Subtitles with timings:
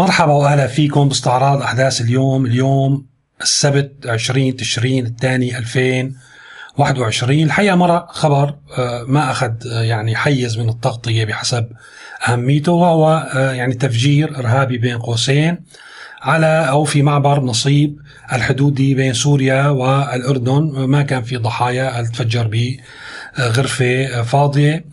[0.00, 3.06] مرحبا وأهلا فيكم باستعراض أحداث اليوم اليوم
[3.42, 10.68] السبت 20 تشرين الثاني 2021 الحقيقة مر خبر آه، ما أخذ آه، يعني حيز من
[10.68, 11.68] التغطية بحسب
[12.28, 15.64] أهميته وهو آه، يعني تفجير إرهابي بين قوسين
[16.22, 17.96] على أو في معبر نصيب
[18.32, 20.84] الحدودي بين سوريا والأردن.
[20.84, 22.50] ما كان في ضحايا تفجر
[23.38, 24.84] بغرفة فاضية.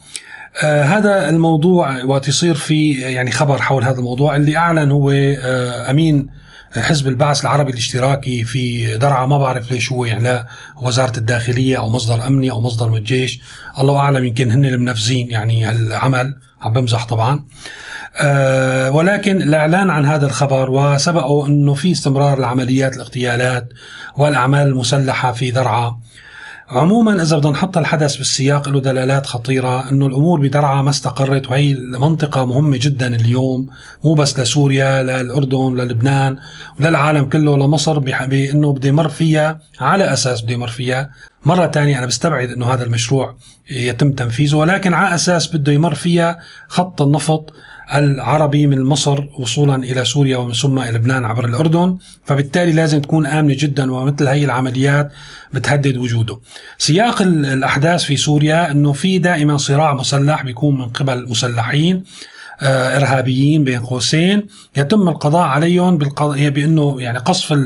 [0.63, 4.35] آه هذا الموضوع وقت يصير في يعني خبر حول هذا الموضوع.
[4.35, 6.29] اللي أعلن هو آه أمين
[6.75, 10.45] حزب البعث العربي الاشتراكي في درعا ما بعرف ليش هو يعني
[10.81, 13.39] وزارة الداخلية أو مصدر أمني أو مصدر من الجيش.
[13.79, 17.45] الله أعلم يمكن هن المنفذين يعني هالعمل عم بمزح طبعا.
[18.21, 23.69] أه ولكن الإعلان عن هذا الخبر وسبقه إنه في استمرار لعمليات الاغتيالات
[24.17, 25.99] والأعمال المسلحة في درعا.
[26.69, 31.73] عموما إذا بدنا نحط الحدث بالسياق له دلالات خطيرة إنه الأمور بدرعا ما استقرت وهي
[31.73, 33.69] منطقة مهمة جدا اليوم
[34.03, 36.37] مو بس لسوريا للأردن للبنان
[36.79, 41.09] وللعالم كله لمصر بإنه بده يمر فيها على أساس بده يمر فيها.
[41.45, 43.35] مرة ثانية أنا بستبعد أنه هذا المشروع
[43.71, 47.53] يتم تنفيذه ولكن على أساس بده يمر فيها خط النفط
[47.93, 53.25] العربي من مصر وصولا إلى سوريا ومن ثم إلى لبنان عبر الأردن، فبالتالي لازم تكون
[53.25, 55.11] آمنة جدا ومثل هي العمليات
[55.53, 56.39] بتهدد وجوده.
[56.77, 62.03] سياق الأحداث في سوريا إنه في دائما صراع مسلح بيكون من قبل مسلحين
[62.61, 64.47] إرهابيين بين قوسين.
[64.77, 65.97] يتم القضاء عليهم
[66.29, 67.57] بأنه يعني قصف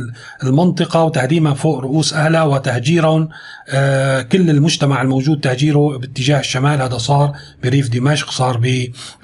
[0.44, 3.30] المنطقة وتهديمها فوق رؤوس اهلها وتهجيرهم.
[3.69, 6.81] آه، كل المجتمع الموجود تهجيره باتجاه الشمال.
[6.81, 8.62] هذا صار بريف دمشق صار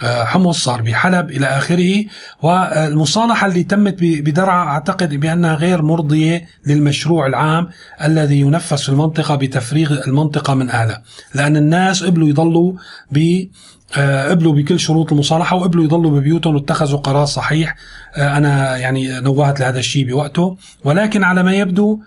[0.02, 2.06] بحمص صار بحلب إلى آخره.
[2.42, 7.70] والمصالحة اللي تمت بدرعا أعتقد بأنها غير مرضية للمشروع العام
[8.04, 11.04] الذي ينفذ في المنطقة بتفريغ المنطقة من اهلها
[11.36, 12.73] لأن الناس قبلوا يضلوا
[13.12, 17.76] ب آه، قبلوا بكل شروط المصالحة وقبلوا يضلوا ببيوتهم واتخذوا قرار صحيح.
[18.16, 20.58] آه، أنا يعني نوهت لهذا الشيء بوقته.
[20.84, 22.00] ولكن على ما يبدو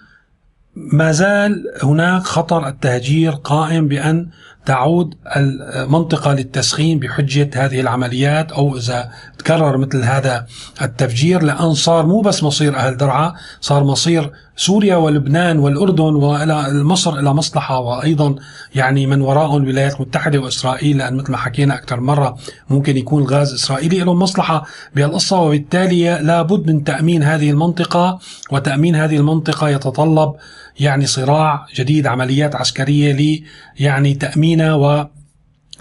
[0.77, 4.29] ما زال هناك خطر التهجير قائم بأن
[4.67, 10.47] تعود المنطقة للتسخين بحجة هذه العمليات أو إذا تكرر مثل هذا
[10.83, 17.19] التفجير لأن صار مو بس مصير أهل درعا صار مصير سوريا ولبنان والأردن وإلى مصر
[17.19, 18.35] إلى مصلحة وأيضا
[18.75, 22.37] يعني من وراءهم الولايات المتحدة وإسرائيل لأن مثل ما حكينا أكثر مرة
[22.71, 28.19] ممكن يكون غاز إسرائيلي لهم مصلحة بهالقصة وبالتالي لابد من تأمين هذه المنطقة
[28.51, 30.35] وتأمين هذه المنطقة يتطلب
[30.81, 33.45] يعني صراع جديد عمليات عسكرية لي
[33.79, 35.07] يعني تأمينها و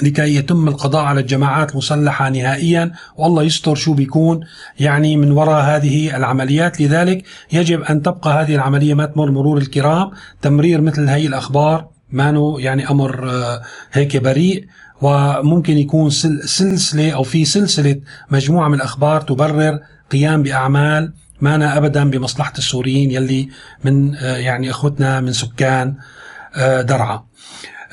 [0.01, 2.91] لكي يتم القضاء على الجماعات المسلحة نهائيا.
[3.17, 4.39] والله يستر شو بيكون
[4.79, 6.81] يعني من وراء هذه العمليات.
[6.81, 10.11] لذلك يجب أن تبقى هذه العملية ما تمر مرور الكرام.
[10.41, 13.61] تمرير مثل هي الأخبار ما يعني أمر آه،
[13.91, 14.65] هيك بريء.
[15.01, 19.79] وممكن يكون سلسلة أو في سلسلة مجموعة من الأخبار تبرر
[20.11, 23.49] قيام بأعمال مانا ابدا بمصلحة السوريين يلي
[23.83, 25.95] من آه، يعني أخوتنا من سكان
[26.55, 27.23] آه، درعا.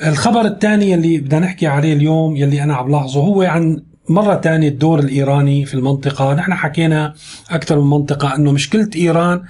[0.05, 4.67] الخبر الثاني يلي بدنا نحكي عليه اليوم يلي أنا عم لاحظه هو عن مرة ثانية
[4.67, 6.33] الدور الإيراني في المنطقة.
[6.33, 7.13] نحن حكينا
[7.49, 9.43] أكثر من منطقة أنه مشكلة إيران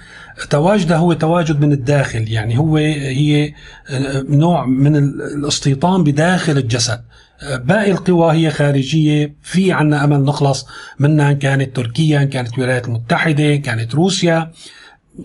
[0.50, 3.54] تواجدها هو تواجد من الداخل يعني هو هي
[3.90, 7.00] آه، نوع من الاستيطان بداخل الجسد.
[7.54, 10.66] باقي القوى هي خارجية في عنا أمل نخلص
[10.98, 14.52] منها إن كانت تركيا إن كانت الولايات المتحدة كانت روسيا.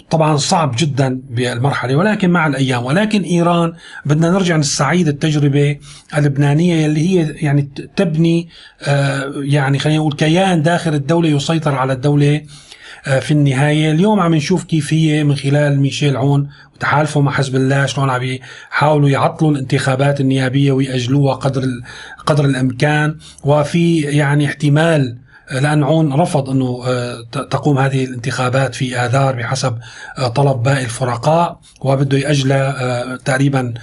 [0.09, 2.85] طبعا صعب جدا بالمرحلة ولكن مع الأيام.
[2.85, 3.73] ولكن إيران
[4.05, 5.77] بدنا نرجع نستعيد التجربة
[6.17, 8.49] اللبنانية اللي هي يعني تبني
[8.81, 12.41] آه، يعني خلينا نقول كيان داخل الدولة يسيطر على الدولة
[13.07, 13.91] آه، في النهاية.
[13.91, 18.23] اليوم عم نشوف كيف هي من خلال ميشيل عون وتحالفه مع حزب الله شلون عم
[18.23, 21.63] يحاولوا يعطلوا الانتخابات النيابية ويأجلوها قدر
[22.25, 23.17] قدر الإمكان.
[23.43, 29.77] وفي يعني احتمال لأن عون رفض أنه آه، تقوم هذه الانتخابات في آذار بحسب
[30.17, 33.73] آه، طلب باقي الفرقاء وبده يأجلها تقريبا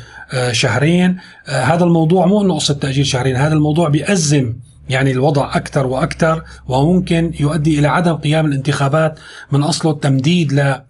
[0.53, 1.17] شهرين.
[1.47, 4.55] هذا الموضوع مو أنه قصة تأجيل شهرين هذا الموضوع بيأزم
[4.91, 9.19] يعني الوضع أكثر وأكثر وممكن يؤدي إلى عدم قيام الانتخابات
[9.53, 10.90] من أصله التمديد ل آه،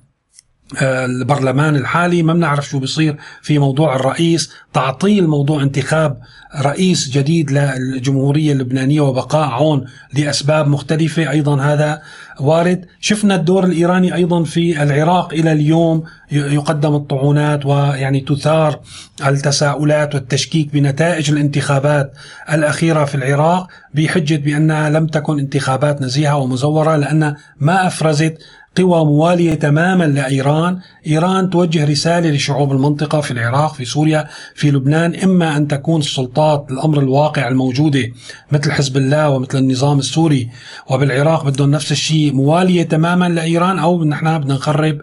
[0.82, 4.52] البرلمان الحالي ما بنعرف شو بيصير في موضوع الرئيس.
[4.72, 6.20] تعطيل موضوع انتخاب
[6.60, 9.84] رئيس جديد للجمهورية اللبنانية وبقاء عون
[10.14, 12.02] لأسباب مختلفة أيضا هذا
[12.40, 12.86] وارد.
[13.00, 18.80] شفنا الدور الإيراني أيضا في العراق إلى اليوم يقدم الطعونات ويعني تثار
[19.26, 22.12] التساؤلات والتشكيك بنتائج الانتخابات
[22.52, 28.38] الأخيرة في العراق بحجة بأنها لم تكن انتخابات نزيهة ومزورة لأن ما أفرزت
[28.76, 30.78] قوى موالية تماما لإيران.
[31.06, 36.66] إيران توجه رسالة لشعوب المنطقة في العراق في سوريا في لبنان إما أن تكون السلطات
[36.70, 38.08] الأمر الواقع الموجودة
[38.52, 40.48] مثل حزب الله ومثل النظام السوري.
[40.90, 42.32] وبالعراق بدهم نفس الشيء.
[42.32, 45.00] موالية تماما لإيران أو نحن بدنا نخرب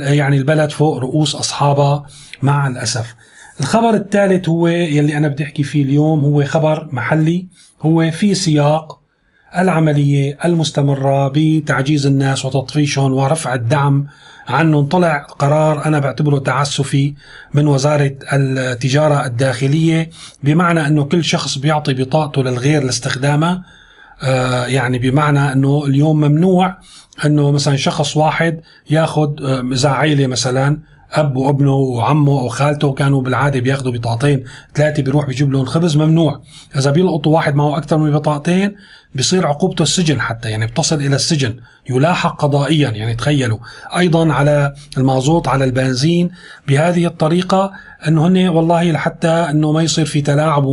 [0.00, 2.06] يعني البلد فوق رؤوس أصحابها.
[2.42, 3.14] مع الأسف.
[3.60, 7.46] الخبر الثالث هو يلي أنا بدي أحكي فيه اليوم هو خبر محلي.
[7.82, 9.01] هو في سياق
[9.58, 14.06] العملية المستمرة بتعجيز الناس وتطفيشهم ورفع الدعم
[14.48, 17.14] عنهم طلع قرار أنا بعتبره تعسفي
[17.54, 20.10] من وزارة التجارة الداخلية
[20.42, 23.62] بمعنى أنه كل شخص بيعطي بطاقته للغير لاستخدامها
[24.22, 26.76] آه يعني بمعنى أنه اليوم ممنوع
[27.24, 28.60] أنه مثلا شخص واحد
[28.90, 30.78] ياخذ آه، إذا عائلة مثلا
[31.12, 34.44] اب وابنه وعمه أو خالته كانوا بالعادة بياخذوا بطاقتين.
[34.74, 36.40] ثلاثة بيروح بيجيب لهم خبز ممنوع.
[36.76, 38.74] إذا بيلقطوا واحد معه أكثر من بطاقتين
[39.14, 41.56] بيصير عقوبته السجن حتى يعني بتصل إلى السجن.
[41.90, 43.58] يلاحق قضائيا يعني تخيلوا.
[43.98, 46.30] أيضا على المازوت على البنزين.
[46.68, 47.72] بهذه الطريقة
[48.08, 50.64] إنه هن والله لحتى إنه ما يصير في تلاعب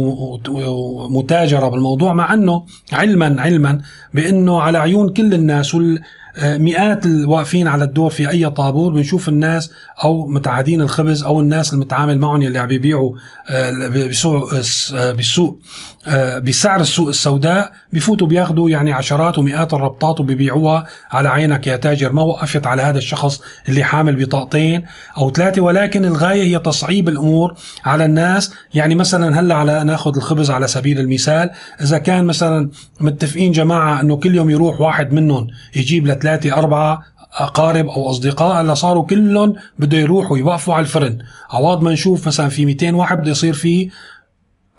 [0.49, 3.81] ومتاجرة بالموضوع مع إنه علما علما
[4.13, 6.01] بإنه على عيون كل الناس وال
[6.43, 9.71] مئات الواقفين على الدور في أي طابور بنشوف الناس
[10.03, 13.15] أو متعادين الخبز أو الناس المتعامل معهم اللي عم بيبيعوا
[13.49, 14.53] آه، بسوق
[14.93, 15.59] آه، بالسوق
[16.07, 22.11] آه، بسعر السوق السوداء بفوتوا بياخذوا يعني عشرات ومئات الربطات وبيبيعوها على عينك يا تاجر.
[22.13, 24.85] ما وقفت على هذا الشخص اللي حامل بطاقتين
[25.17, 27.55] أو ثلاثة ولكن الغاية هي تصعيب الأمور
[27.85, 28.53] على الناس.
[28.73, 31.49] يعني مثلا هلأ على ناخذ الخبز على سبيل المثال
[31.81, 37.03] إذا كان مثلا متفقين جماعة إنه كل يوم يروح واحد منهم يجيب لثلاثه اربعه
[37.33, 41.17] أقارب أو أصدقاء هلا صاروا كلهم بده يروحوا يوقفوا على الفرن.
[41.49, 43.89] عوض ما نشوف مثلا في 200 واحد بده يصير في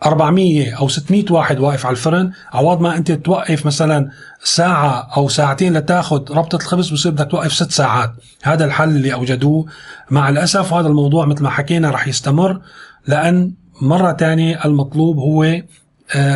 [0.05, 2.33] 400 أو 600 واحد واقف على الفرن.
[2.53, 4.11] عوض ما أنت توقف مثلا
[4.43, 8.13] ساعة أو ساعتين لتاخذ ربطة الخبز بصير بدك توقف ست ساعات.
[8.43, 9.67] هذا الحل اللي أوجدوه.
[10.11, 12.61] مع الأسف هذا الموضوع مثل ما حكينا رح يستمر
[13.07, 13.53] لأن
[13.83, 15.63] مرة تانية المطلوب هو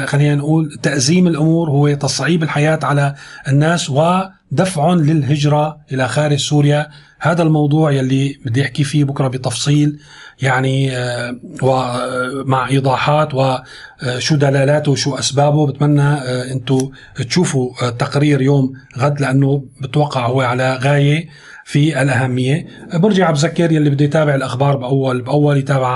[0.07, 3.15] خلينا نقول تأزيم الأمور هو تصعيب الحياة على
[3.49, 6.89] الناس ودفع للهجرة إلى خارج سوريا.
[7.21, 9.99] هذا الموضوع يلي بدي أحكي فيه بكرة بتفصيل
[10.43, 15.67] يعني آه، ومع إيضاحات وشو دلالاته وشو أسبابه.
[15.67, 16.91] بتمنى آه، أنتم
[17.29, 21.29] تشوفوا تقرير يوم غد لأنه بتوقع هو على غاية.
[21.65, 22.67] في الأهمية.
[22.95, 25.89] برجع بذكر يلي بده يتابع الأخبار بأول بأول يتابع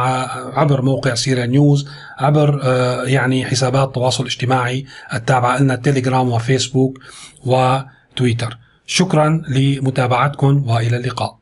[0.58, 1.88] عبر موقع سيريا نيوز
[2.18, 4.84] عبر آه، يعني حسابات التواصل الاجتماعي
[5.14, 6.98] التابعة لنا تيليجرام وفيسبوك
[7.46, 8.58] وتويتر.
[8.86, 11.37] شكرا لمتابعتكم وإلى اللقاء.